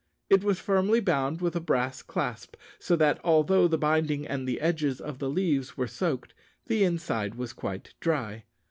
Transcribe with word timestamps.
It 0.31 0.43
was 0.43 0.59
firmly 0.59 0.99
bound 0.99 1.41
with 1.41 1.55
a 1.55 1.59
brass 1.59 2.01
clasp, 2.01 2.55
so 2.79 2.95
that, 2.95 3.19
although 3.23 3.67
the 3.67 3.77
binding 3.77 4.25
and 4.25 4.47
the 4.47 4.59
edges 4.59 4.99
of 4.99 5.19
the 5.19 5.29
leaves 5.29 5.77
were 5.77 5.85
soaked, 5.85 6.33
the 6.65 6.83
inside 6.83 7.35
was 7.35 7.53
quite 7.53 7.93
dry. 7.99 8.45